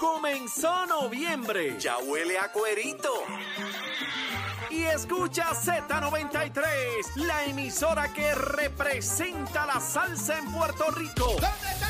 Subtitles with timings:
[0.00, 1.76] Comenzó noviembre.
[1.78, 3.12] Ya huele a cuerito.
[4.70, 11.26] Y escucha Z93, la emisora que representa la salsa en Puerto Rico.
[11.26, 11.89] ¿Dónde están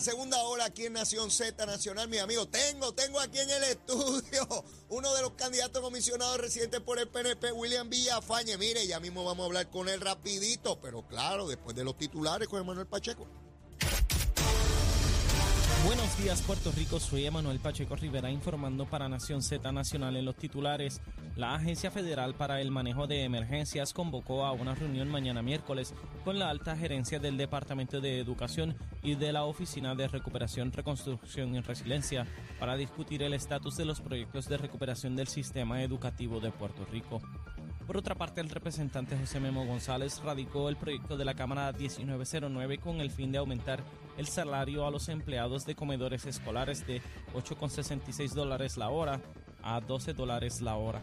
[0.00, 2.50] segunda hora aquí en Nación Z Nacional, mis amigos.
[2.50, 7.52] Tengo, tengo aquí en el estudio uno de los candidatos comisionados residentes por el PNP,
[7.52, 8.56] William Villafañe.
[8.58, 12.48] Mire, ya mismo vamos a hablar con él rapidito, pero claro, después de los titulares
[12.48, 13.26] con Emanuel Pacheco.
[15.88, 20.36] Buenos días Puerto Rico, soy Emanuel Pacheco Rivera informando para Nación Z Nacional en los
[20.36, 21.00] titulares.
[21.34, 25.94] La Agencia Federal para el Manejo de Emergencias convocó a una reunión mañana miércoles
[26.26, 31.54] con la alta gerencia del Departamento de Educación y de la Oficina de Recuperación, Reconstrucción
[31.54, 32.26] y Resiliencia
[32.60, 37.22] para discutir el estatus de los proyectos de recuperación del sistema educativo de Puerto Rico.
[37.86, 42.76] Por otra parte, el representante José Memo González radicó el proyecto de la Cámara 1909
[42.76, 43.82] con el fin de aumentar
[44.18, 47.00] el salario a los empleados de comedores escolares de
[47.34, 49.20] 8,66 dólares la hora
[49.62, 51.00] a 12 dólares la hora.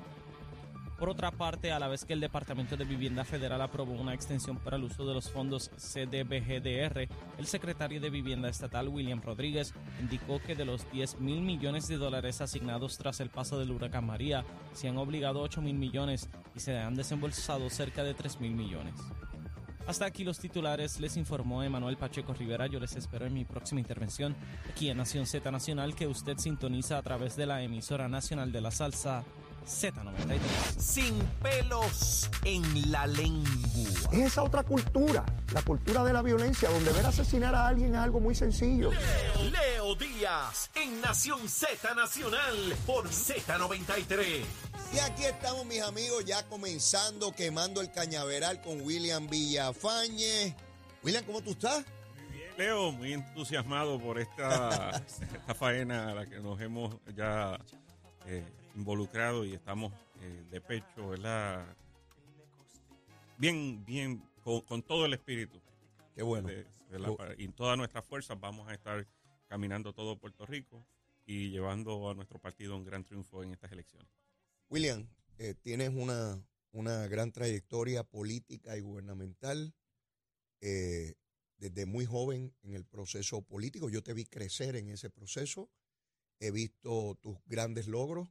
[0.97, 4.57] Por otra parte, a la vez que el Departamento de Vivienda Federal aprobó una extensión
[4.57, 10.39] para el uso de los fondos CDBGDR, el secretario de Vivienda Estatal William Rodríguez indicó
[10.39, 14.45] que de los 10 mil millones de dólares asignados tras el paso del huracán María,
[14.71, 18.95] se han obligado 8 mil millones y se han desembolsado cerca de 3 mil millones.
[19.87, 22.65] Hasta aquí los titulares, les informó Emanuel Pacheco Rivera.
[22.65, 24.35] Yo les espero en mi próxima intervención
[24.67, 28.61] aquí en Nación Z Nacional, que usted sintoniza a través de la emisora nacional de
[28.61, 29.23] la salsa
[29.65, 30.39] Z93.
[30.77, 33.45] Sin pelos en la lengua.
[34.11, 37.99] Es esa otra cultura, la cultura de la violencia, donde ver asesinar a alguien es
[37.99, 38.91] algo muy sencillo.
[39.51, 44.43] Leo Díaz en Nación Z Nacional por Z93.
[44.93, 50.55] Y aquí estamos, mis amigos, ya comenzando, quemando el cañaveral con William Villafañe.
[51.03, 51.83] William, ¿cómo tú estás?
[52.57, 55.03] Leo, muy entusiasmado por esta,
[55.33, 57.59] esta faena a la que nos hemos ya
[58.27, 58.45] eh,
[58.75, 61.65] involucrado y estamos eh, de pecho, ¿verdad?
[63.37, 65.59] Bien, bien, con, con todo el espíritu.
[66.13, 66.47] Qué bueno.
[66.47, 66.65] de-
[67.37, 69.05] y todas nuestras fuerzas vamos a estar
[69.47, 70.85] caminando todo Puerto Rico
[71.25, 74.09] y llevando a nuestro partido un gran triunfo en estas elecciones.
[74.69, 75.07] William,
[75.37, 79.73] eh, tienes una, una gran trayectoria política y gubernamental.
[80.61, 81.15] eh,
[81.57, 85.69] desde muy joven en el proceso político, yo te vi crecer en ese proceso.
[86.39, 88.27] He visto tus grandes logros.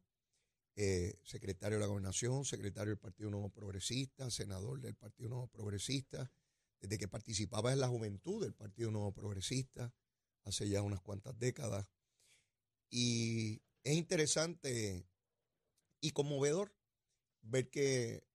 [0.76, 6.30] Eh, secretario de la Gobernación, secretario del Partido Nuevo Progresista, senador del Partido Nuevo Progresista,
[6.80, 9.94] desde que participabas en la juventud del Partido Nuevo Progresista
[10.44, 11.90] hace ya unas cuantas décadas.
[12.90, 15.06] Y es interesante
[16.00, 16.74] y conmovedor
[17.42, 18.26] ver que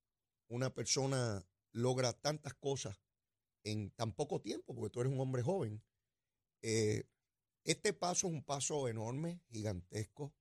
[0.48, 2.98] una persona logra tantas cosas
[3.64, 5.84] en tan poco tiempo, porque tú eres un hombre joven.
[6.62, 7.04] Eh,
[7.64, 10.34] este paso es un paso enorme, gigantesco.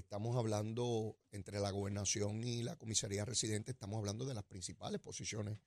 [0.00, 5.60] Estamos hablando entre la gobernación y la comisaría residente, estamos hablando de las principales posiciones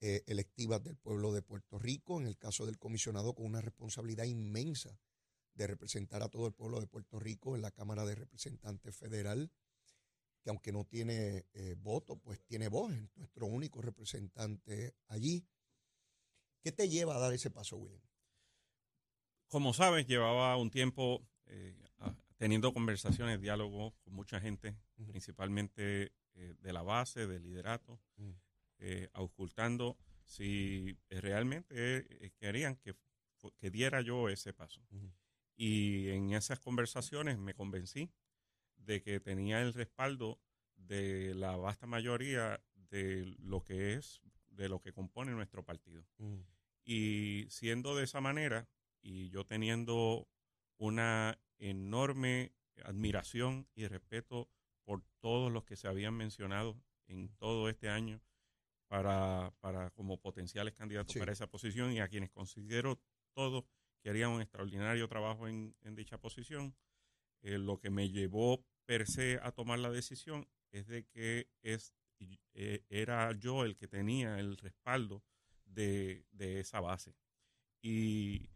[0.00, 4.24] eh, electivas del pueblo de Puerto Rico, en el caso del comisionado con una responsabilidad
[4.24, 4.98] inmensa
[5.54, 9.52] de representar a todo el pueblo de Puerto Rico en la Cámara de Representantes Federal
[10.42, 15.46] que aunque no tiene eh, voto, pues tiene voz, es nuestro único representante allí.
[16.62, 18.02] ¿Qué te lleva a dar ese paso, William?
[19.46, 21.76] Como sabes, llevaba un tiempo eh,
[22.42, 24.74] teniendo conversaciones, diálogos con mucha gente,
[25.06, 28.00] principalmente eh, de la base, del liderato,
[28.80, 32.96] eh, auscultando si eh, realmente eh, querían que,
[33.58, 34.82] que diera yo ese paso.
[35.54, 38.10] Y en esas conversaciones me convencí
[38.74, 40.40] de que tenía el respaldo
[40.74, 46.04] de la vasta mayoría de lo que es, de lo que compone nuestro partido.
[46.84, 48.68] Y siendo de esa manera,
[49.00, 50.26] y yo teniendo
[50.76, 51.38] una
[51.70, 52.52] enorme
[52.84, 54.48] admiración y respeto
[54.84, 56.76] por todos los que se habían mencionado
[57.06, 58.20] en todo este año
[58.88, 61.18] para, para como potenciales candidatos Sí.
[61.18, 63.00] para esa posición y a quienes considero
[63.34, 63.64] todos
[64.02, 66.74] que harían un extraordinario trabajo en, en dicha posición,
[67.42, 71.94] eh, lo que me llevó per se a tomar la decisión es de que es,
[72.54, 75.22] eh, era yo el que tenía el respaldo
[75.64, 77.14] de, de esa base.
[77.80, 78.50] Y,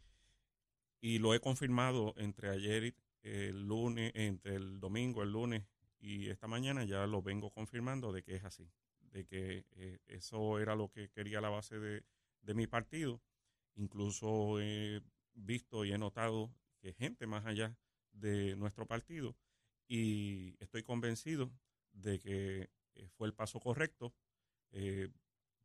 [1.01, 5.65] y lo he confirmado entre ayer y, el lunes, entre el domingo, el lunes
[5.99, 8.71] y esta mañana ya lo vengo confirmando de que es así,
[9.01, 12.05] de que eh, eso era lo que quería la base de,
[12.43, 13.21] de mi partido.
[13.75, 15.03] Incluso he
[15.35, 17.77] visto y he notado que gente más allá
[18.13, 19.37] de nuestro partido
[19.89, 21.51] y estoy convencido
[21.93, 24.15] de que eh, fue el paso correcto.
[24.71, 25.09] Eh,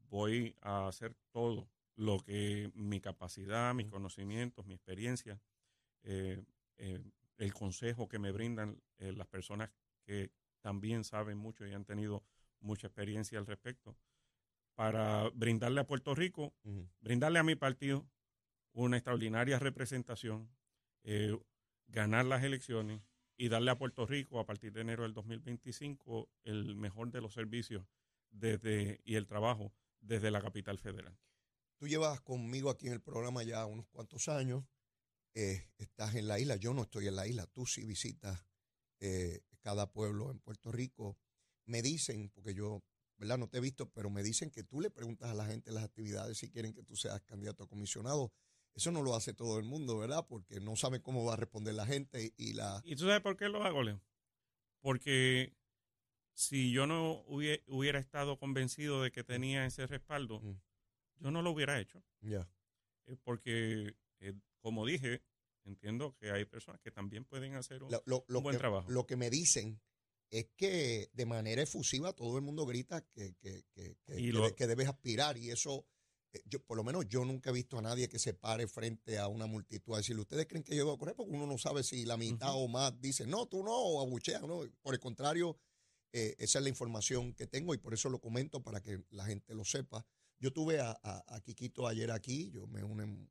[0.09, 1.69] voy a hacer todo
[2.01, 5.39] lo que mi capacidad, mis conocimientos, mi experiencia,
[6.01, 6.43] eh,
[7.37, 9.69] el consejo que me brindan las personas
[10.03, 10.31] que
[10.61, 12.23] también saben mucho y han tenido
[12.59, 13.95] mucha experiencia al respecto,
[14.73, 16.55] para brindarle a Puerto Rico,
[17.01, 18.09] brindarle a mi partido
[18.73, 20.49] una extraordinaria representación,
[21.87, 23.03] ganar las elecciones
[23.37, 27.33] y darle a Puerto Rico a partir de enero del 2025 el mejor de los
[27.33, 27.85] servicios
[28.31, 31.15] desde y el trabajo desde la capital federal.
[31.81, 34.63] Tú llevas conmigo aquí en el programa ya unos cuantos años,
[35.33, 38.45] eh, estás en la isla, yo no estoy en la isla, tú sí visitas
[38.99, 41.17] eh, cada pueblo en Puerto Rico.
[41.65, 42.83] Me dicen, porque yo,
[43.17, 43.39] ¿verdad?
[43.39, 45.83] No te he visto, pero me dicen que tú le preguntas a la gente las
[45.83, 48.31] actividades si quieren que tú seas candidato a comisionado.
[48.75, 50.27] Eso no lo hace todo el mundo, ¿verdad?
[50.29, 52.79] Porque no sabe cómo va a responder la gente y la...
[52.85, 53.99] ¿Y tú sabes por qué lo hago, Leo?
[54.81, 55.55] Porque
[56.35, 60.70] si yo no hubiera, estado convencido de que tenía ese respaldo, mm.
[61.21, 62.03] Yo no lo hubiera hecho.
[62.21, 62.47] Ya.
[63.05, 65.23] Eh, porque, eh, como dije,
[65.63, 67.91] entiendo que hay personas que también pueden hacer un,
[68.43, 68.89] buen trabajo.
[68.89, 69.81] Lo que me dicen
[70.29, 73.97] es que de manera efusiva todo el mundo grita que, que, que,
[74.55, 75.85] que debes aspirar y eso
[76.33, 79.17] eh, yo, por lo menos yo nunca he visto a nadie que se pare frente
[79.17, 81.15] a una multitud a decirle, ¿ustedes creen que yo voy a correr?
[81.15, 84.47] Porque uno no sabe si la mitad o más dice, no, tú no, o abuchean,
[84.47, 84.61] no.
[84.81, 85.57] Por el contrario,
[86.13, 89.25] eh, esa es la información que tengo y por eso lo comento para que la
[89.25, 90.05] gente lo sepa.
[90.41, 93.29] Yo tuve a, a, Quiquito ayer aquí, yo me unen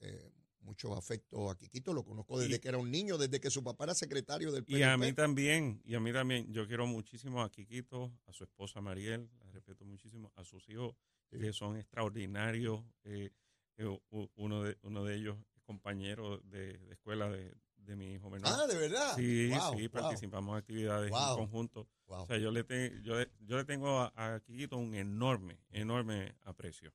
[0.00, 0.30] eh,
[0.60, 3.84] mucho afecto a Quiquito, lo conozco desde que era un niño, desde que su papá
[3.84, 4.80] era secretario del PNP.
[4.80, 8.44] Y a mí también, y a mí también, yo quiero muchísimo a Quiquito, a su
[8.44, 10.94] esposa Mariel, la respeto muchísimo, a sus hijos
[11.30, 12.84] que son extraordinarios.
[13.04, 13.30] Eh,
[13.78, 13.98] eh,
[14.36, 17.54] uno, de, uno de ellos es compañero de, escuela de,
[17.96, 18.52] mi hijo menor.
[18.52, 19.14] Ah, ¿de verdad?
[19.16, 21.88] Sí, sí, participamos en actividades en conjunto.
[22.06, 22.64] O sea, yo le,
[23.02, 26.92] yo, yo le tengo a, a, Kikito un enorme, enorme aprecio.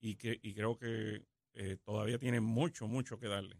[0.00, 3.56] Y, que, y creo que eh, todavía tiene mucho, mucho que darle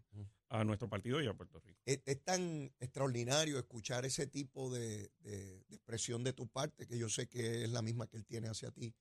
[0.48, 1.80] a nuestro partido y a Puerto Rico.
[1.84, 7.28] Es, tan extraordinario escuchar ese tipo de, de, expresión de tu parte, que yo sé
[7.28, 8.94] que es la misma que él tiene hacia ti.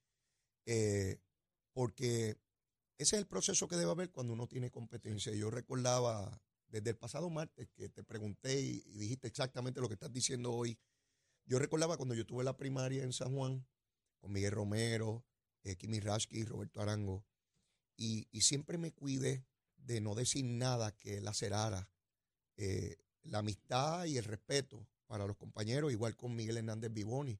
[0.65, 1.19] Eh,
[1.73, 2.37] porque
[2.97, 5.33] ese es el proceso que debe haber cuando uno tiene competencia.
[5.33, 6.41] Yo recordaba
[6.73, 10.79] desde el pasado martes que te pregunté y, dijiste exactamente lo que estás diciendo hoy.
[11.45, 13.65] Yo recordaba cuando yo tuve la primaria en San Juan
[14.19, 15.23] con Miguel Romero,
[15.63, 17.23] eh, Kimi Rasky, Roberto Arango,
[17.95, 19.45] y, siempre me cuidé
[19.77, 21.91] de no decir nada que lacerara
[22.57, 27.39] eh, la amistad y el respeto para los compañeros, igual con Miguel Hernández Vivoni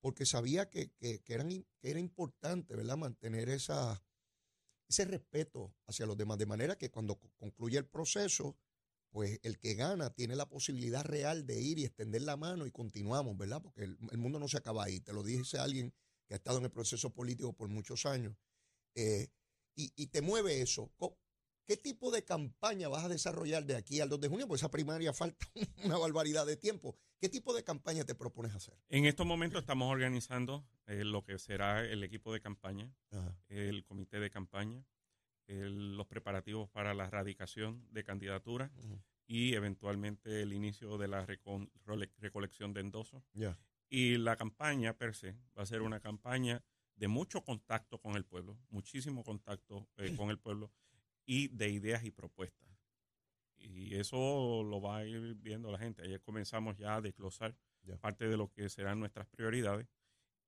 [0.00, 0.92] porque sabía que,
[1.26, 2.96] eran, que era importante, ¿verdad?
[2.96, 4.02] Mantener esa,
[4.90, 8.56] ese respeto hacia los demás, de manera que cuando concluye el proceso,
[9.10, 12.72] pues el que gana tiene la posibilidad real de ir y extender la mano y
[12.72, 13.62] continuamos, ¿verdad?
[13.62, 15.00] Porque el, mundo no se acaba ahí.
[15.00, 15.94] Te lo dice alguien
[16.26, 18.36] que ha estado en el proceso político por muchos años.
[18.96, 19.28] Eh,
[19.76, 20.92] y, y, te mueve eso.
[21.66, 24.48] ¿Qué tipo de campaña vas a desarrollar de aquí al 2 de junio?
[24.48, 25.46] Pues esa primaria falta
[25.84, 26.96] una barbaridad de tiempo.
[27.20, 28.74] ¿Qué tipo de campaña te propones hacer?
[28.88, 32.92] En estos momentos estamos organizando eh, lo que será el equipo de campaña,
[33.48, 34.84] el comité de campaña,
[35.46, 38.70] los preparativos para la radicación de candidaturas
[39.26, 41.26] y eventualmente el inicio de la
[42.18, 43.22] recolección de endosos.
[43.88, 46.64] Y la campaña per se va a ser una campaña
[46.96, 50.72] de mucho contacto con el pueblo, muchísimo contacto eh, con el pueblo
[51.24, 52.68] y de ideas y propuestas.
[53.56, 56.02] Y eso lo va a ir viendo la gente.
[56.02, 57.54] Ayer comenzamos ya a desglosar
[57.98, 59.88] parte de lo que serán nuestras prioridades,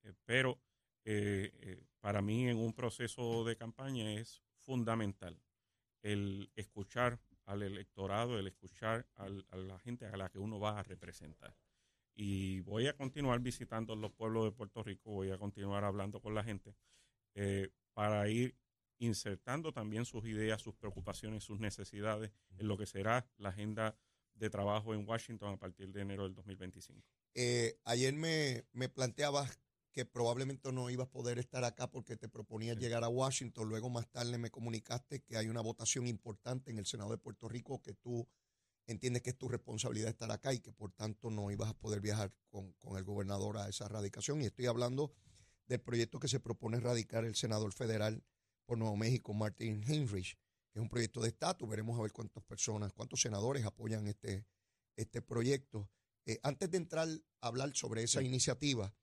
[0.03, 0.61] eh, pero
[1.05, 5.41] eh, eh, para mí en un proceso de campaña es fundamental
[6.03, 10.83] el escuchar al electorado, el escuchar a la gente a la que uno va a
[10.83, 11.57] representar.
[12.15, 16.35] Y voy a continuar visitando los pueblos de Puerto Rico, voy a continuar hablando con
[16.35, 16.77] la gente
[17.95, 18.55] para ir
[19.03, 23.99] insertando también sus ideas, sus preocupaciones, sus necesidades en lo que será la agenda
[24.35, 27.05] de trabajo en Washington a partir de enero del 2025.
[27.35, 29.59] Eh, ayer me, me, planteabas
[29.91, 33.69] que probablemente no ibas a poder estar acá porque te proponías llegar a Washington.
[33.69, 37.49] Luego más tarde me comunicaste que hay una votación importante en el Senado de Puerto
[37.49, 38.29] Rico que tú
[38.87, 42.01] entiendes que es tu responsabilidad estar acá y que por tanto no ibas a poder
[42.01, 44.41] viajar con, con el gobernador a esa radicación.
[44.41, 45.13] Y estoy hablando
[45.67, 48.23] del proyecto que se propone radicar el senador federal
[48.65, 50.39] por Nuevo México, Martin Heinrich,
[50.73, 51.69] que es un proyecto de estatus.
[51.69, 54.47] Veremos a ver cuántas personas, cuántos senadores apoyan este,
[54.97, 55.91] este proyecto.
[56.25, 57.09] Eh, antes de entrar
[57.41, 58.95] a hablar sobre esa iniciativa,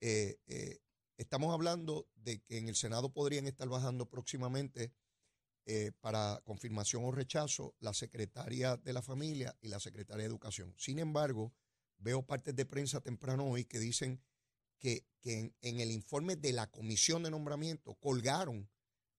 [0.00, 0.80] eh, eh,
[1.16, 4.92] estamos hablando de que en el Senado podrían estar bajando próximamente
[6.00, 10.72] para confirmación o rechazo la secretaria de la familia y la secretaria de educación.
[10.78, 11.52] Sin embargo,
[11.98, 14.22] veo partes de prensa temprano hoy que dicen
[14.78, 18.70] que, que en, en el informe de la comisión de nombramiento colgaron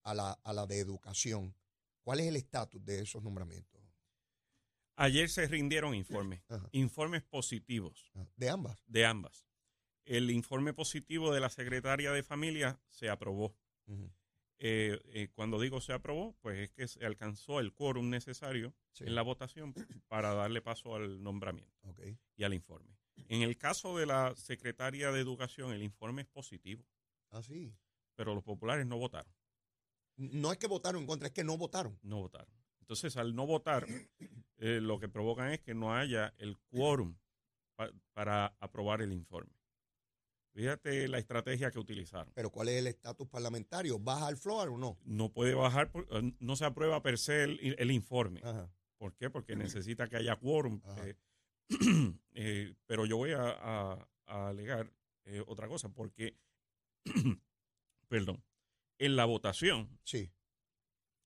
[0.02, 1.54] a la, a la de educación.
[2.02, 3.80] ¿Cuál es el estatus de esos nombramientos?
[4.96, 6.68] Ayer se rindieron informes, Ajá.
[6.72, 8.82] informes positivos De ambas.
[8.88, 9.46] de ambas.
[10.04, 13.54] El informe positivo de la secretaria de familia se aprobó.
[14.60, 19.04] Eh, eh, cuando digo se aprobó, pues es que se alcanzó el quórum necesario Sí.
[19.04, 19.72] en la votación
[20.08, 21.94] para darle paso al nombramiento
[22.36, 22.98] y al informe.
[23.28, 26.84] En el caso de la secretaria de Educación, el informe es positivo,
[27.30, 27.72] Ah, sí.
[28.16, 29.32] pero los populares no votaron,
[30.18, 31.98] No es que votaron en contra, es que no votaron.
[32.02, 32.52] no votaron.
[32.80, 33.86] Entonces, al no votar,
[34.58, 37.16] eh, lo que provocan es que no haya el quórum
[37.76, 39.52] pa- para aprobar el informe.
[40.54, 42.32] Fíjate la estrategia que utilizaron.
[42.34, 43.98] Pero ¿cuál es el estatus parlamentario?
[43.98, 44.98] ¿Baja al floor o no?
[45.04, 48.40] No puede bajar, por- eh, no se aprueba per se el, el informe.
[48.42, 48.68] Ajá.
[48.96, 49.30] ¿Por qué?
[49.30, 50.80] Porque necesita que haya quórum.
[51.04, 51.14] Eh,
[52.34, 54.90] eh, pero yo voy a, a- a alegar
[55.26, 56.36] eh, otra cosa, porque,
[58.08, 58.42] perdón,
[58.98, 60.32] en la votación, Sí.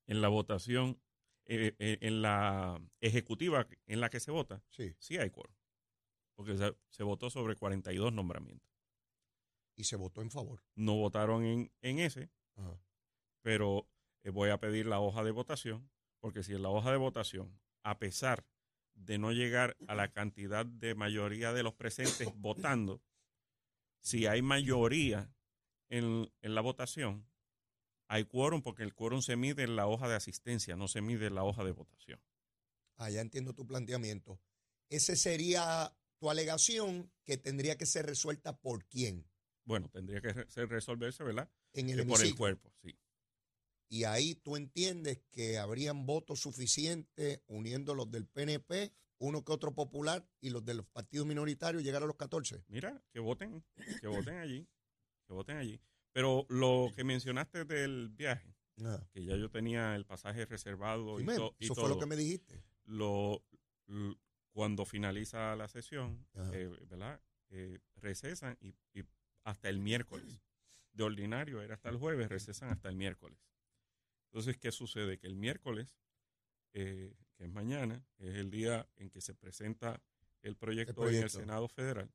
[0.06, 1.00] en la votación,
[1.44, 4.94] eh, eh, en la ejecutiva en la que se vota, Sí.
[4.98, 5.54] sí hay quórum.
[6.34, 8.68] Porque se, se votó sobre 42 nombramientos.
[9.76, 10.62] Y se votó en favor.
[10.74, 12.78] No votaron en, en ese, Ajá.
[13.42, 13.88] pero
[14.22, 17.60] eh, voy a pedir la hoja de votación, porque si en la hoja de votación,
[17.82, 18.46] a pesar
[18.94, 23.02] de no llegar a la cantidad de mayoría de los presentes votando,
[24.00, 25.32] si hay mayoría
[25.88, 27.26] en, en la votación,
[28.12, 31.26] hay quórum, porque el quórum se mide en la hoja de asistencia, no se mide
[31.28, 32.20] en la hoja de votación.
[32.96, 34.38] Ah, ya entiendo tu planteamiento.
[34.90, 39.24] Ese sería tu alegación que tendría que ser resuelta por quién.
[39.64, 41.50] Bueno, tendría que re- ser resolverse, ¿verdad?
[41.72, 42.94] En el por el cuerpo, sí.
[43.88, 49.74] Y ahí tú entiendes que habrían votos suficientes uniendo los del PNP, uno que otro
[49.74, 52.62] popular y los de los partidos minoritarios llegar a los 14.
[52.68, 53.64] Mira, que voten,
[54.00, 54.68] que voten allí,
[55.26, 55.80] que voten allí.
[56.12, 58.54] Pero lo que mencionaste del viaje,
[59.12, 61.94] que ya yo tenía el pasaje reservado Sí, y, men, to- y eso todo, fue
[61.94, 62.62] lo que me dijiste.
[62.84, 63.42] lo,
[64.52, 67.20] cuando finaliza la sesión, eh, ¿verdad?
[67.50, 69.02] Eh, recesan y, y
[69.44, 70.40] hasta el miércoles.
[70.92, 73.38] De ordinario era hasta el jueves, recesan hasta el miércoles.
[74.30, 75.18] Entonces, ¿qué sucede?
[75.18, 75.96] Que el miércoles,
[76.74, 80.02] eh, que es mañana, es el día en que se presenta
[80.42, 81.30] el proyecto, en el.
[81.30, 82.10] Senado Federal,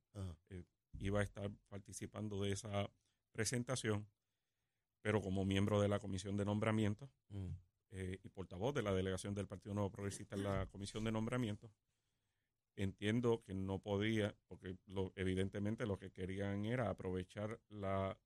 [1.00, 2.88] iba a estar participando de esa
[3.38, 4.08] presentación,
[5.04, 7.52] pero como miembro de la Comisión de Nombramientos, Mm.
[7.92, 11.72] eh, y portavoz de la delegación del Partido Nuevo Progresista en la Comisión de Nombramientos,
[12.76, 18.18] entiendo que no podía, porque lo, evidentemente lo que querían era aprovechar la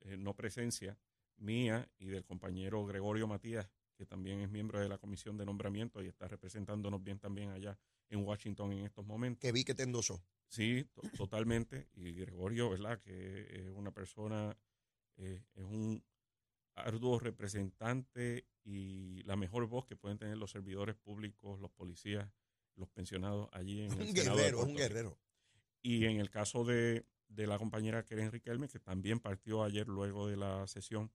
[0.00, 0.98] eh, no presencia
[1.36, 6.02] mía y del compañero Gregorio Matías, que también es miembro de la Comisión de Nombramientos
[6.04, 7.78] y está representándonos bien también allá
[8.10, 9.40] en Washington en estos momentos.
[9.40, 10.20] Que vi que te endosó.
[10.48, 11.88] Sí, to- totalmente.
[11.94, 13.00] Y Gregorio, ¿verdad?
[13.00, 14.56] Que es una persona,
[15.16, 16.02] eh, es un
[16.74, 22.30] arduo representante y la mejor voz que pueden tener los servidores públicos, los policías,
[22.76, 25.18] los pensionados allí en el Un Senado de guerrero, un guerrero.
[25.82, 30.28] Y en el caso de, de la compañera Keren Riquelme, que también partió ayer luego
[30.28, 31.10] de la sesión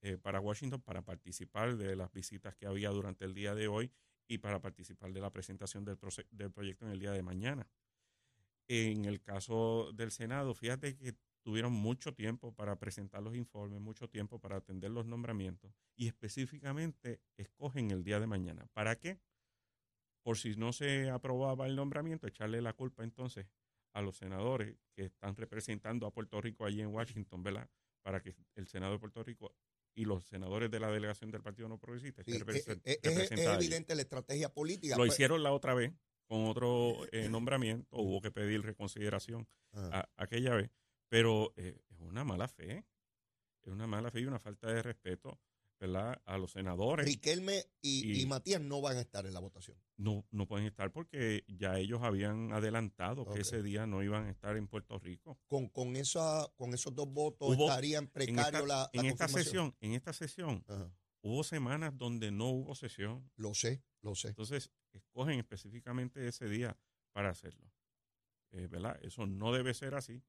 [0.00, 3.92] eh, para Washington para participar de las visitas que había durante el día de hoy
[4.26, 5.98] y para participar de la presentación del,
[6.30, 7.68] del proyecto en el día de mañana.
[8.68, 14.08] En el caso del Senado, fíjate que tuvieron mucho tiempo para presentar los informes, mucho
[14.08, 18.66] tiempo para atender los nombramientos y específicamente escogen el día de mañana.
[18.72, 19.18] ¿Para qué?
[20.22, 23.46] Por si no se aprobaba el nombramiento, echarle la culpa entonces
[23.92, 27.68] a los senadores que están representando a Puerto Rico allí en Washington, ¿verdad?
[28.02, 29.52] Para que el Senado de Puerto Rico
[29.94, 33.32] y los senadores de la delegación del Partido No Progresista Sí, estén es, represen- es-
[33.32, 33.66] es allí.
[33.66, 34.96] evidente la estrategia política.
[34.96, 35.12] Lo pues.
[35.14, 35.92] hicieron la otra vez
[36.32, 40.00] con otro eh, nombramiento, hubo que pedir reconsideración Ajá.
[40.00, 40.70] a- aquella vez,
[41.10, 42.86] pero eh, es una mala fe,
[43.62, 45.38] es una mala fe y una falta de respeto,
[45.78, 46.22] ¿verdad?
[46.24, 47.04] A los senadores.
[47.04, 49.76] Riquelme y, Y- y Matías no van a estar en la votación.
[49.98, 54.30] No, no pueden estar porque ya ellos habían adelantado que ese día no iban a
[54.30, 55.38] estar en Puerto Rico.
[55.48, 58.90] Con, con, esa, con esos dos votos Hubo- estaría en En precario esta, la, la
[58.94, 60.90] en esta sesión, en esta sesión, Ajá.
[61.22, 63.30] Hubo semanas donde no hubo sesión.
[63.36, 64.28] Lo sé, lo sé.
[64.28, 66.76] Entonces, escogen específicamente ese día
[67.12, 67.72] para hacerlo.
[68.50, 68.98] Eh, ¿Verdad?
[69.02, 70.22] Eso no debe ser así.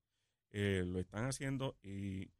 [0.51, 2.31] Eh, lo están haciendo y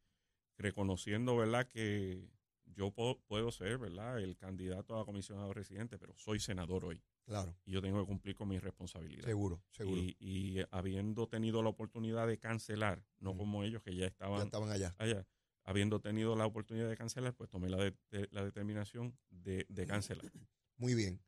[0.56, 1.66] reconociendo, ¿verdad?
[1.66, 2.28] Que
[2.64, 4.18] yo puedo, puedo ser, ¿verdad?
[4.20, 7.02] El candidato a comisionado residente, pero soy senador hoy.
[7.24, 9.24] Claro, y yo tengo que cumplir con mi responsabilidad.
[9.24, 10.00] seguro, seguro.
[10.00, 13.38] Y, y habiendo tenido la oportunidad de cancelar, no Ujú.
[13.40, 14.94] como ellos que ya ya estaban estaban allá.
[14.98, 15.26] allá,
[15.64, 19.86] habiendo tenido la oportunidad de cancelar, pues tomé la, de- de- la determinación de, de
[19.86, 20.30] cancelar.
[20.76, 21.20] Muy bien.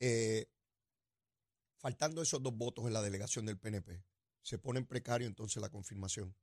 [0.00, 0.46] Eh,
[1.78, 4.02] faltando esos dos votos en la delegación del PNP,
[4.42, 6.34] se pone en precario entonces la confirmación.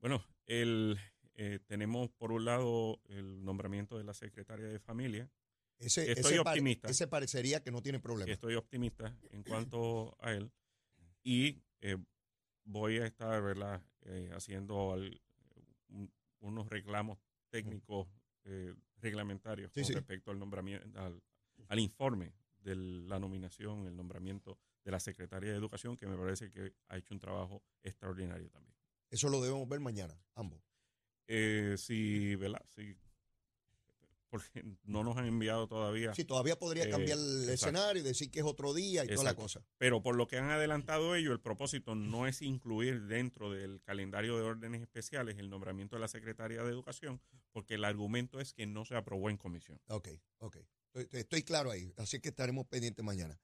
[0.00, 0.98] Bueno, el,
[1.34, 5.30] eh, tenemos por un lado el nombramiento de la secretaria de familia.
[5.78, 6.88] Ese, Estoy ese pare- optimista.
[6.88, 8.32] ese parecería que no tiene problema.
[8.32, 10.50] Estoy optimista en cuanto a él
[11.22, 11.96] y eh,
[12.64, 13.82] voy a estar ¿verdad?
[14.32, 15.20] Haciendo al-
[15.88, 17.18] un- unos reclamos
[17.50, 18.08] técnicos
[18.44, 19.94] eh, reglamentarios Sí, con sí.
[19.94, 21.22] respecto al nombramiento, al,
[21.68, 26.50] al informe de la nominación, el nombramiento de la secretaria de Educación, que me parece
[26.50, 28.76] que ha hecho un trabajo extraordinario también.
[29.10, 30.60] Eso lo debemos ver mañana, ambos.
[31.28, 32.64] Eh, sí, ¿verdad?
[32.66, 32.96] Sí,
[34.28, 36.14] porque no nos han enviado todavía.
[36.14, 37.52] Sí, todavía podría Eh, cambiar el exacto.
[37.52, 39.64] escenario y decir que es otro día y toda la cosa.
[39.78, 44.36] Pero por lo que han adelantado ellos, el propósito no es incluir dentro del calendario
[44.36, 47.20] de órdenes especiales el nombramiento de la secretaria de Educación,
[47.52, 49.80] porque el argumento es que no se aprobó en comisión.
[49.88, 50.56] Ok, ok.
[50.94, 53.38] Estoy, estoy claro ahí, así que estaremos pendientes mañana.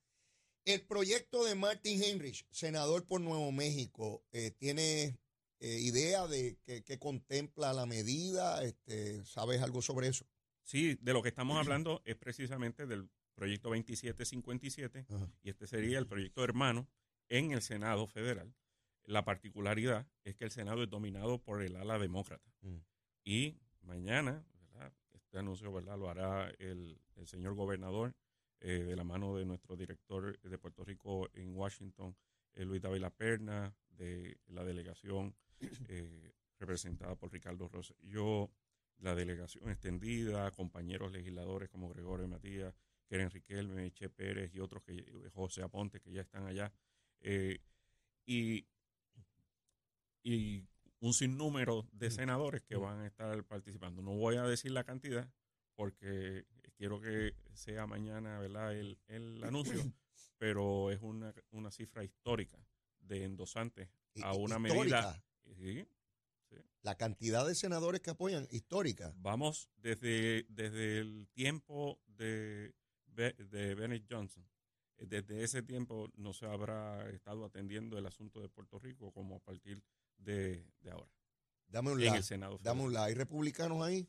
[0.65, 5.19] El proyecto de Martin Heinrich, senador por Nuevo México, eh, ¿tiene
[5.59, 8.63] eh, idea de que, que contempla la medida?
[8.65, 10.25] Este, ¿Sabes algo sobre eso?
[10.73, 15.31] Sí, de lo que estamos hablando es precisamente del proyecto 2757 Ajá.
[15.43, 16.89] y este sería el proyecto hermano
[17.29, 18.55] en el Senado federal.
[19.05, 22.51] La particularidad es que el Senado es dominado por el ala demócrata.
[22.63, 22.79] Mm.
[23.23, 24.95] Y mañana, ¿verdad?
[25.13, 25.99] este anuncio ¿verdad?
[25.99, 28.15] lo hará el, el señor gobernador
[28.61, 32.17] eh, de la mano de nuestro director de Puerto Rico en Washington,
[32.55, 35.37] eh, Luis David Perna, de la delegación
[35.89, 38.51] eh, representada por Ricardo Rosselló,
[38.99, 42.75] la delegación extendida, compañeros legisladores como Gregorio Matías,
[43.09, 46.73] Keren Riquelme, Che Pérez y otros, que José Aponte, que ya están allá.
[47.21, 47.59] eh,
[48.25, 48.67] y,
[50.23, 50.65] y
[51.01, 54.03] un sinnúmero de senadores que van a estar participando.
[54.03, 55.29] No voy a decir la cantidad
[55.75, 56.45] porque
[56.77, 58.77] quiero que sea mañana ¿verdad?
[58.77, 59.83] El, el anuncio,
[60.39, 62.65] pero es una, una cifra histórica
[63.01, 63.89] de endosantes
[64.23, 65.03] a una histórica.
[65.03, 65.25] medida.
[65.57, 65.85] Sí,
[66.83, 69.13] La cantidad de senadores que apoyan, histórica.
[69.17, 72.75] Vamos desde, desde el tiempo de,
[73.07, 74.45] de Bennett Johnson.
[74.99, 79.37] Eh, Desde ese tiempo no se habrá estado atendiendo el asunto de Puerto Rico como
[79.37, 79.83] a partir
[80.17, 81.11] de, de ahora.
[81.69, 82.17] Dame un En la.
[82.17, 82.59] el Senado.
[82.59, 82.77] federal.
[82.77, 83.05] Dame un la.
[83.05, 84.09] ¿Hay republicanos ahí?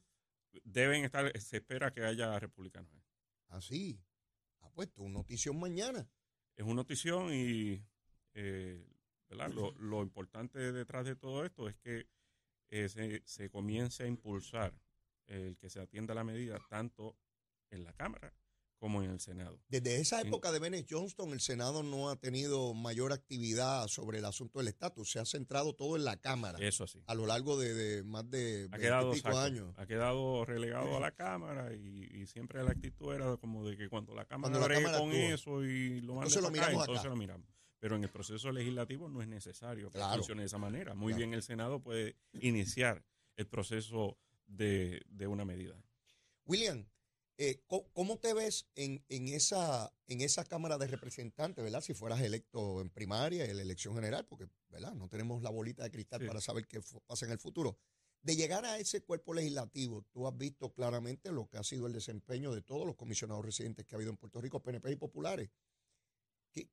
[0.64, 2.92] Deben estar, se espera que haya republicanos.
[2.94, 3.02] ahí.
[3.50, 4.00] Ah, sí.
[4.62, 6.08] Ah, pues, tu notición mañana.
[6.56, 7.84] Es una notición y
[8.34, 8.86] eh,
[9.30, 9.52] ¿verdad?
[9.52, 12.08] Lo, lo importante detrás de todo esto es que
[12.76, 14.74] eh, se, se comience a impulsar
[15.28, 17.16] el que se atienda la medida tanto
[17.70, 18.34] en la Cámara
[18.78, 19.62] como en el Senado.
[19.70, 24.18] Desde esa En- época de Bennett Johnston, el Senado no ha tenido mayor actividad sobre
[24.20, 25.10] el asunto del estatus.
[25.10, 27.02] Se ha centrado todo en la Cámara Eso sí.
[27.08, 29.74] a lo largo de, de más de Ha quedado, 20 y pico exacto, años.
[29.78, 33.88] ha quedado relegado a la Cámara y, y siempre la actitud era como de que
[33.88, 35.34] cuando la Cámara Cuando la Cámara con actúa.
[35.34, 37.10] eso y lo mande Entonces lo para acá, miramos entonces acá.
[37.10, 37.48] lo miramos.
[37.84, 40.14] Pero en el proceso legislativo no es necesario que Claro.
[40.20, 40.94] funcione de esa manera.
[40.94, 41.18] Muy Claro.
[41.18, 43.04] bien el Senado puede iniciar
[43.36, 45.76] el proceso de, de una medida.
[46.46, 46.88] William,
[47.38, 51.82] eh, ¿cómo, te ves en, en, esa, en esa Cámara de Representantes, verdad?
[51.82, 54.94] Si fueras electo en primaria, en la elección general, porque, ¿verdad?
[54.94, 56.28] No tenemos la bolita de cristal Sí.
[56.28, 57.78] para saber qué pasa en el futuro.
[58.22, 61.92] De llegar a ese cuerpo legislativo, tú has visto claramente lo que ha sido el
[61.92, 65.50] desempeño de todos los comisionados residentes que ha habido en Puerto Rico, PNP y populares.
[66.54, 66.70] ¿Qué,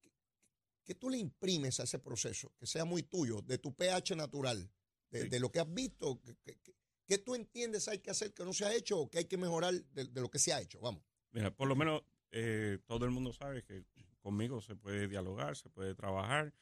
[0.91, 2.53] qué, qué tú le imprimes a ese proceso?
[2.59, 4.71] Que sea muy tuyo, de tu pH natural,
[5.11, 5.29] de, Sí.
[5.29, 6.21] de lo que has visto.
[6.21, 6.75] que- que- que-
[7.07, 9.37] ¿Qué tú entiendes hay que hacer que no se ha hecho o que hay que
[9.37, 10.79] mejorar de, de lo que se ha hecho?
[10.81, 11.03] Vamos.
[11.33, 13.85] Mira, por lo menos eh, todo el mundo sabe que
[14.21, 16.55] conmigo se puede dialogar, se puede trabajar.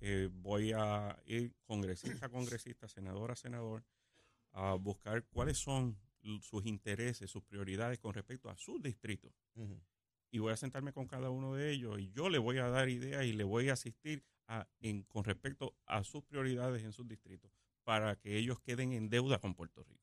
[0.00, 3.84] Eh, voy a ir congresista a congresista, senador a senador,
[4.50, 5.96] a buscar cuáles son
[6.40, 9.32] sus intereses, sus prioridades con respecto a sus distritos.
[10.32, 12.88] Y voy a sentarme con cada uno de ellos y yo le voy a dar
[12.88, 17.06] ideas y le voy a asistir a, en, con respecto a sus prioridades en sus
[17.06, 17.52] distritos
[17.84, 20.02] para que ellos queden en deuda con Puerto Rico.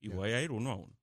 [0.00, 0.98] Y voy a ir uno a uno.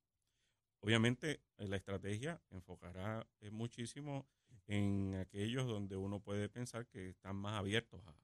[0.80, 4.28] Obviamente, eh, la estrategia enfocará eh, muchísimo
[4.68, 8.16] en aquellos donde uno puede pensar que están más abiertos a,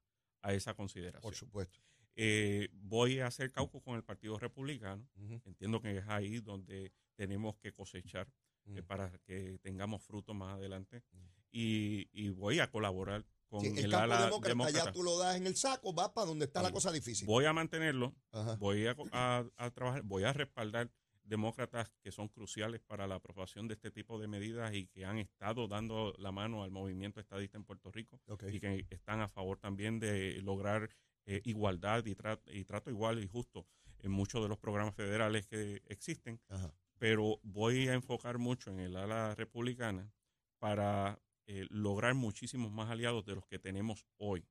[0.41, 1.21] a esa consideración.
[1.21, 1.79] Por supuesto.
[2.15, 5.07] Eh, voy a hacer caucus con el Partido Republicano.
[5.45, 8.27] Entiendo que es ahí donde tenemos que cosechar
[8.65, 8.85] eh, Mm.
[8.85, 11.03] para que tengamos frutos más adelante.
[11.11, 11.17] Mm.
[11.53, 14.85] Y, y voy a colaborar con Sí, el, el, ala demócrata, demócrata.
[14.85, 17.27] ya tú lo das en el saco, vas para donde está la cosa difícil.
[17.27, 18.55] Voy a mantenerlo, Ajá.
[18.55, 20.89] voy a, a- a trabajar, voy a respaldar
[21.23, 25.17] demócratas que son cruciales para la aprobación de este tipo de medidas y que han
[25.17, 28.43] estado dando la mano al movimiento estadista en Puerto Rico Ok.
[28.51, 30.89] y que están a favor también de lograr
[31.25, 33.67] eh, igualdad y, tra- y trato igual y justo
[33.99, 36.73] en muchos de los programas federales que existen, Ajá.
[37.01, 40.13] Pero voy a enfocar mucho en el ala republicana
[40.59, 44.47] para eh, lograr muchísimos más aliados de los que tenemos hoy.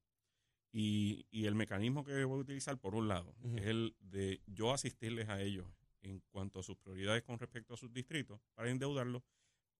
[0.73, 4.73] Y, y el mecanismo que voy a utilizar, por un lado, es el de yo
[4.73, 5.65] asistirles a ellos
[6.03, 9.23] en cuanto a sus prioridades con respecto a sus distritos para endeudarlos,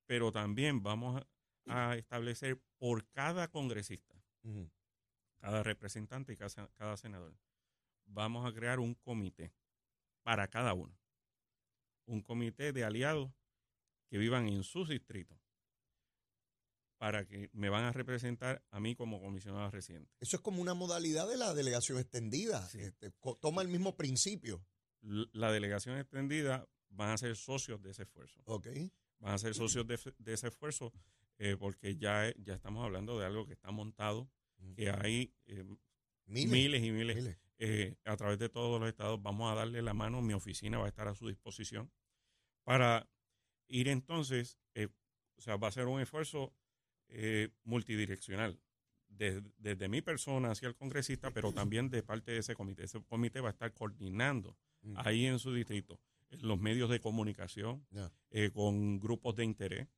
[0.07, 1.21] pero también vamos
[1.67, 4.15] a, a establecer por cada congresista,
[5.41, 7.35] cada representante y cada, cada senador,
[8.07, 9.53] vamos a crear un comité
[10.23, 11.00] para cada uno.
[12.11, 13.33] Un comité de aliados
[14.09, 15.39] que vivan en sus distritos
[16.99, 20.13] para que me van a representar a mí como comisionado residente.
[20.21, 22.69] Eso es como una modalidad de la delegación extendida.
[22.69, 22.81] Sí.
[22.81, 24.63] Este, toma el mismo principio.
[25.01, 28.43] La delegación extendida van a ser socios de ese esfuerzo.
[28.45, 28.69] Ok.
[29.19, 29.95] Van a ser socios de,
[30.33, 30.93] ese esfuerzo
[31.39, 34.29] eh, porque ya, ya estamos hablando de algo que está montado,
[34.77, 35.65] que hay eh,
[36.27, 36.51] Miles.
[36.53, 37.39] miles y miles miles.
[37.63, 39.21] Eh, a través de todos los estados.
[39.23, 41.93] Vamos a darle la mano, mi oficina va a estar a su disposición
[42.65, 43.09] para
[43.69, 44.89] ir entonces, eh,
[45.37, 46.53] o sea, va a ser un esfuerzo
[47.13, 48.61] eh, multidireccional,
[49.09, 52.85] de- desde mi persona hacia el congresista, pero también de parte de ese comité.
[52.85, 54.95] Ese comité va a estar coordinando Mm.
[54.97, 57.85] ahí en su distrito, en los medios de comunicación,
[58.31, 59.89] eh, con grupos de interés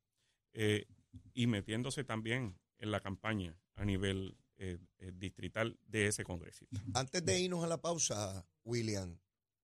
[0.54, 0.86] eh,
[1.34, 6.82] y metiéndose también en la campaña a nivel eh, eh, distrital de ese congresista.
[6.94, 9.18] Antes de irnos a la pausa, William,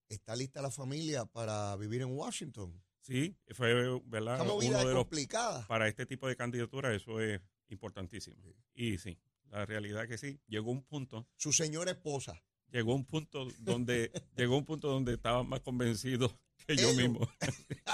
[0.09, 2.83] ¿está lista la familia para vivir en Washington?
[3.01, 4.41] Sí, fue, ¿verdad?
[4.43, 5.67] Uno es de los, complicada.
[5.67, 8.37] para este tipo de candidatura eso es importantísimo.
[8.75, 9.19] Y sí,
[9.51, 12.43] la realidad que sí, llegó un punto, Su señora esposa.
[12.71, 17.21] llegó un punto donde, llegó un punto donde estaba más convencido que yo mismo.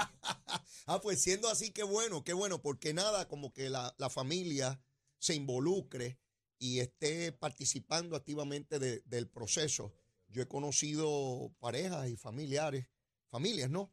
[0.85, 4.81] ah, pues siendo así, qué bueno, qué bueno, porque nada, como que la, la familia
[5.19, 6.19] se involucre
[6.57, 9.93] y esté participando activamente de- del proceso.
[10.27, 12.87] Yo he conocido parejas y familiares,
[13.29, 13.91] familias, ¿no?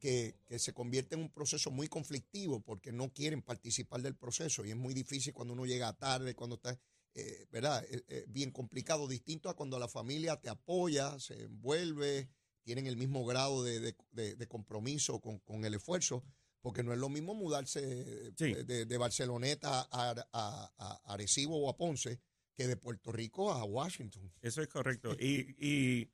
[0.00, 4.64] Que, que se convierte en un proceso muy conflictivo porque no quieren participar del proceso
[4.64, 6.78] y es muy difícil cuando uno llega tarde, cuando está,
[7.14, 7.84] eh, ¿verdad?
[7.90, 12.30] Eh, eh, bien complicado, distinto a cuando la familia te apoya, se envuelve,
[12.62, 16.22] tienen el mismo grado de, de- de- compromiso con, con el esfuerzo,
[16.68, 18.52] porque no es lo mismo mudarse Sí.
[18.52, 22.20] de, de- Barceloneta a, a- a Arecibo o a Ponce
[22.54, 24.30] que de Puerto Rico a Washington.
[24.42, 25.16] Eso es correcto.
[25.18, 26.10] Y, y,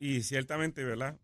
[0.00, 1.16] y ciertamente, ¿verdad?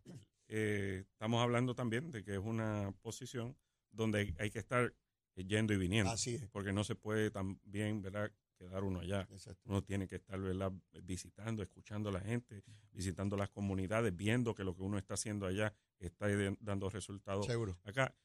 [0.47, 3.57] Eh, estamos hablando también de que es una posición
[3.91, 4.93] donde hay, que estar
[5.35, 6.11] yendo y viniendo.
[6.13, 6.47] Así es.
[6.49, 8.31] Porque no se puede también, ¿verdad?
[8.57, 9.27] Quedar uno allá.
[9.31, 9.61] Exacto.
[9.65, 10.71] Uno tiene que estar, ¿verdad?
[11.03, 15.45] Visitando, escuchando a la gente, visitando las comunidades, viendo que lo que uno está haciendo
[15.45, 16.27] allá está
[16.61, 17.77] dando resultados Seguro.
[17.83, 18.15] acá.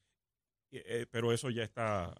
[0.71, 2.13] Eh, pero eso ya está.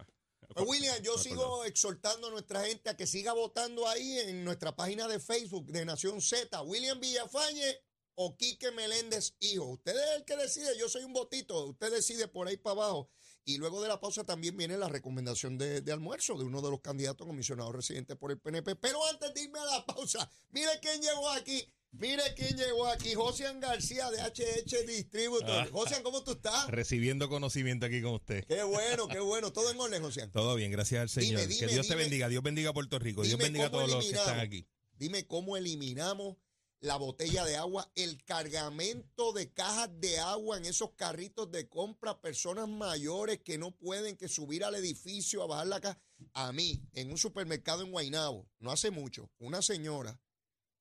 [0.54, 4.74] Pues William, yo sigo exhortando a nuestra gente a que siga votando ahí en nuestra
[4.74, 6.62] página de Facebook de Nación Z.
[6.62, 7.82] William Villafañe
[8.14, 9.66] o Quique Meléndez, hijo.
[9.66, 13.10] Usted es el que decide, yo soy un votito, usted decide por ahí para abajo.
[13.44, 16.70] Y luego de la pausa también viene la recomendación de, de almuerzo de uno de
[16.70, 18.76] los candidatos comisionados residentes por el PNP.
[18.76, 21.66] Pero antes de irme a la pausa, mire quién llegó aquí.
[21.92, 25.70] Mire quién llegó aquí, Josian García de HH Distributor.
[25.72, 26.68] Josian, ¿cómo tú estás?
[26.68, 28.44] Recibiendo conocimiento aquí con usted.
[28.46, 29.52] Qué bueno, qué bueno.
[29.52, 30.30] Todo en orden, Josian.
[30.30, 31.40] Todo bien, gracias al Señor.
[31.40, 31.88] dime, que Dios dime.
[31.88, 34.68] te bendiga, Dios bendiga a Puerto Rico, Dios bendiga a todos los que están aquí.
[34.92, 36.36] Dime cómo eliminamos
[36.80, 42.20] la botella de agua, el cargamento de cajas de agua en esos carritos de compra,
[42.20, 46.00] personas mayores que no pueden que subir al edificio a bajar la caja.
[46.34, 50.20] A mí, en un supermercado en Guaynabo, no hace mucho, una señora,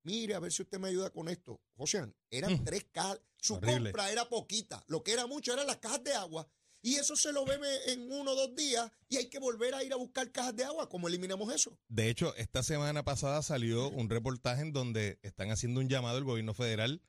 [0.03, 1.59] mire a ver si usted me ayuda con esto.
[1.75, 2.63] José, eran Mm.
[2.63, 3.91] tres cajas, su Horrible.
[3.91, 6.47] compra era poquita, lo que era mucho eran las cajas de agua.
[6.81, 9.83] Y eso se lo bebe en uno o dos días y hay que volver a
[9.83, 10.87] ir a buscar cajas de agua.
[10.87, 11.77] ¿Cómo eliminamos eso?
[11.89, 16.23] De hecho, esta semana pasada salió un reportaje en donde están haciendo un llamado al
[16.23, 17.01] gobierno federal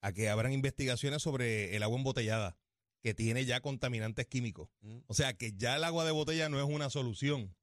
[0.00, 2.56] a que abran investigaciones sobre el agua embotellada,
[3.02, 4.70] que tiene ya contaminantes químicos.
[4.80, 4.98] Mm.
[5.08, 7.54] O sea, que ya el agua de botella no es una solución.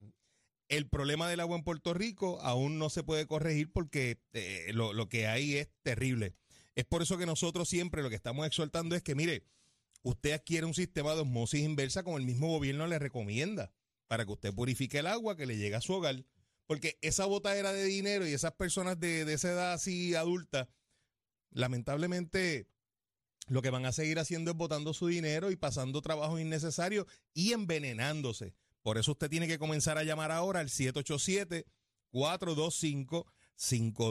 [0.69, 4.93] El problema del agua en Puerto Rico aún no se puede corregir porque eh, lo,
[4.93, 6.35] lo que hay es terrible.
[6.75, 9.43] Es por eso que nosotros siempre lo que estamos exhortando es que, mire,
[10.01, 13.71] usted adquiere un sistema de osmosis inversa como el mismo gobierno le recomienda
[14.07, 16.25] para que usted purifique el agua que le llegue a su hogar.
[16.65, 20.69] Porque esa botadera de dinero y esas personas de, de esa edad así adulta,
[21.51, 22.67] lamentablemente
[23.47, 27.51] lo que van a seguir haciendo es botando su dinero y pasando trabajos innecesarios y
[27.51, 28.55] envenenándose.
[28.83, 30.69] Por eso usted tiene que comenzar a llamar ahora al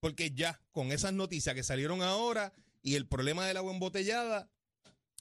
[0.00, 4.48] Porque ya con esas noticias que salieron ahora y el problema del agua embotellada,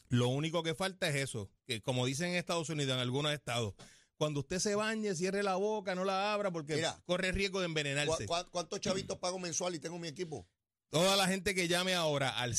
[0.09, 3.73] lo único que falta es eso, que como dicen en Estados Unidos, en algunos estados,
[4.17, 7.01] cuando usted se bañe, cierre la boca, no la abra porque Mira.
[7.05, 8.25] corre riesgo de ¿Cu- envenenarse.
[8.25, 10.47] cu- ¿Cuántos chavitos pago mensual y tengo mi equipo?
[10.89, 12.55] Toda la gente que llame ahora al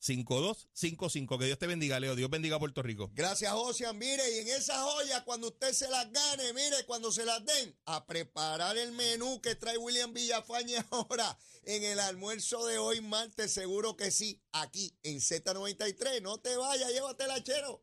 [0.00, 1.38] 787-425-5255.
[1.38, 2.16] Que Dios te bendiga, Leo.
[2.16, 3.10] Dios bendiga a Puerto Rico.
[3.14, 3.96] Gracias, Ocean.
[3.98, 7.76] Mire, y en esas joyas, cuando usted se las gane, mire, cuando se las den,
[7.86, 13.52] a preparar el menú que trae William Villafañe ahora en el almuerzo de hoy, martes,
[13.52, 16.22] seguro que sí, aquí en Z93.
[16.22, 17.82] No te vayas, llévatela, chero.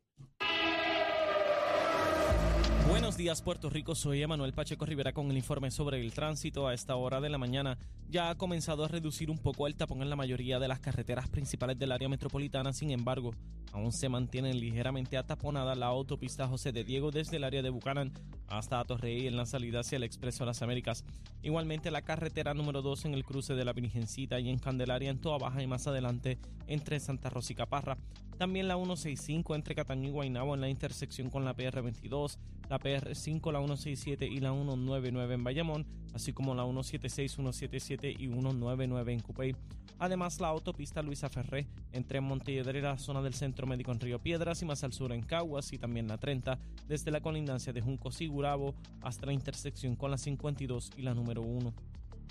[3.14, 6.68] Buenos días Puerto Rico, soy Emanuel Pacheco Rivera con el informe sobre el tránsito.
[6.68, 7.78] A esta hora de la mañana
[8.10, 11.30] ya ha comenzado a reducir un poco el tapón en la mayoría de las carreteras
[11.30, 13.36] principales del área metropolitana, sin embargo,
[13.72, 18.12] aún se mantiene ligeramente ataponada la autopista José de Diego desde el área de Bucanan
[18.48, 21.06] hasta Atorrey en la salida hacia el Expreso Las Américas.
[21.44, 25.22] Igualmente la carretera número 2 en el cruce de la Virgencita y en Candelaria en
[25.22, 27.96] Toa Baja y más adelante entre Santa Rosa y Caparra.
[28.44, 32.36] También la 165 entre Cataño y Guaynabo en la intersección con la PR22,
[32.70, 38.28] la PR5, la 167 y la 199 en Bayamón, así como la 176, 177 y
[38.28, 39.56] 199 en Cupey.
[39.98, 44.66] Además, la autopista Luisa Ferré entre la zona del Centro Médico en Río Piedras y
[44.66, 48.28] más al sur en Caguas y también la 30 desde la colindancia de Juncos y
[48.28, 51.74] Gurabo hasta la intersección con la 52 y la número 1.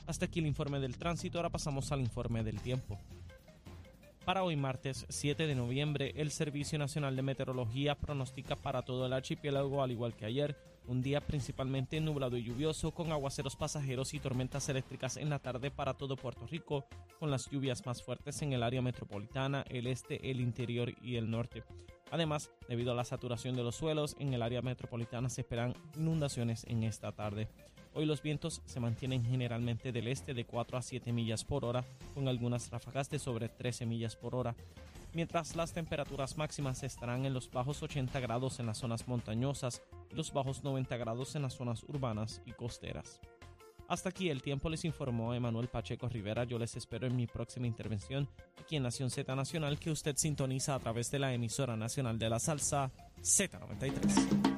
[0.07, 2.99] Hasta aquí el informe del tránsito, ahora pasamos al informe del tiempo.
[4.25, 9.13] Para hoy martes 7 de noviembre, el Servicio Nacional de Meteorología pronostica para todo el
[9.13, 10.57] archipiélago, al igual que ayer,
[10.87, 15.73] un día principalmente nublado y lluvioso, con aguaceros pasajeros y tormentas eléctricas en la tarde
[15.73, 16.87] para todo Puerto Rico,
[17.19, 21.29] con las lluvias más fuertes en el área metropolitana, el este, el interior y el
[21.29, 21.65] norte.
[22.13, 26.65] Además, debido a la saturación de los suelos, en el área metropolitana se esperan inundaciones
[26.69, 27.49] en esta tarde.
[27.95, 31.85] Hoy los vientos se mantienen generalmente del este de 4 a 7 millas por hora,
[32.15, 34.55] con algunas ráfagas de sobre 13 millas por hora,
[35.13, 40.15] mientras las temperaturas máximas estarán en los bajos 80 grados en las zonas montañosas y
[40.15, 43.21] los bajos 90 grados en las zonas urbanas y costeras.
[43.89, 46.45] Hasta aquí el tiempo les informó Emanuel Pacheco Rivera.
[46.45, 48.27] Yo les espero en mi próxima intervención
[48.59, 52.31] aquí en Nación Z Nacional que usted sintoniza a través de la emisora nacional de
[52.31, 54.52] la salsa Z93.